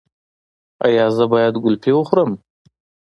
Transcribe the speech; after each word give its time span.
ایا 0.85 1.05
زه 1.15 1.23
باید 1.33 1.53
ګلپي 1.63 1.91
وخورم؟ 1.95 2.31